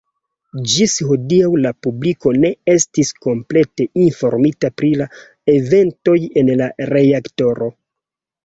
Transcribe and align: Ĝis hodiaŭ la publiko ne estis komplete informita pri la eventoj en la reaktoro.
Ĝis 0.69 0.93
hodiaŭ 1.09 1.49
la 1.65 1.71
publiko 1.87 2.33
ne 2.45 2.51
estis 2.75 3.11
komplete 3.27 3.87
informita 4.07 4.73
pri 4.81 4.89
la 5.03 5.07
eventoj 5.59 6.19
en 6.43 6.51
la 6.63 6.73
reaktoro. 6.95 7.71